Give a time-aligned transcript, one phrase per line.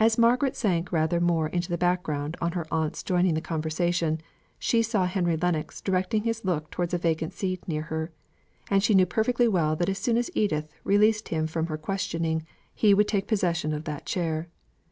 [0.00, 4.20] As Margaret sank rather more into the background on her aunt's joining the conversation,
[4.58, 8.10] she saw Henry Lennox directing his look towards a vacant seat near her;
[8.70, 12.44] and she knew perfectly well that as soon as Edith released him from her questioning,
[12.74, 14.48] he would take possession of that chair.